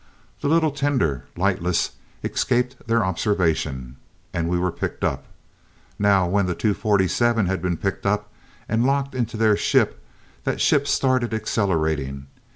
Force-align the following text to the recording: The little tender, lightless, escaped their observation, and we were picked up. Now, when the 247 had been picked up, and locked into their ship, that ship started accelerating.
The 0.39 0.47
little 0.47 0.71
tender, 0.71 1.25
lightless, 1.37 1.91
escaped 2.23 2.87
their 2.87 3.05
observation, 3.05 3.97
and 4.33 4.49
we 4.49 4.57
were 4.57 4.71
picked 4.71 5.03
up. 5.03 5.25
Now, 5.99 6.27
when 6.27 6.47
the 6.47 6.55
247 6.55 7.45
had 7.45 7.61
been 7.61 7.77
picked 7.77 8.07
up, 8.07 8.31
and 8.67 8.83
locked 8.83 9.13
into 9.13 9.37
their 9.37 9.55
ship, 9.55 10.03
that 10.43 10.59
ship 10.59 10.87
started 10.87 11.35
accelerating. 11.35 12.25